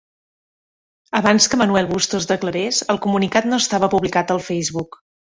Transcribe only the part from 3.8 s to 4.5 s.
publicat al